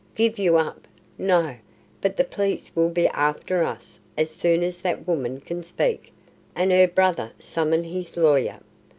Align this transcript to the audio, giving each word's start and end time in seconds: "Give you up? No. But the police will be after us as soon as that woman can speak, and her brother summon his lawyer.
"Give 0.15 0.39
you 0.39 0.57
up? 0.57 0.87
No. 1.19 1.57
But 2.01 2.17
the 2.17 2.23
police 2.23 2.71
will 2.75 2.89
be 2.89 3.07
after 3.09 3.61
us 3.63 3.99
as 4.17 4.31
soon 4.31 4.63
as 4.63 4.79
that 4.79 5.07
woman 5.07 5.39
can 5.41 5.61
speak, 5.61 6.11
and 6.55 6.71
her 6.71 6.87
brother 6.87 7.33
summon 7.37 7.83
his 7.83 8.17
lawyer. 8.17 8.61